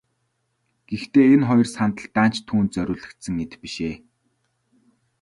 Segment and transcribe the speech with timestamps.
[0.89, 3.95] Гэхдээ энэ хоёр сандал даанч түүнд зориулагдсан эд биш ээ.